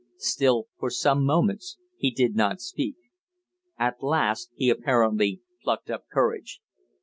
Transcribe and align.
Still 0.17 0.65
for 0.79 0.89
some 0.89 1.23
moments 1.23 1.77
he 1.95 2.09
did 2.09 2.33
not 2.35 2.59
speak. 2.59 2.95
At 3.77 4.01
last 4.01 4.49
he 4.55 4.71
apparently 4.71 5.41
plucked 5.63 5.91
up 5.91 6.05
courage. 6.11 6.59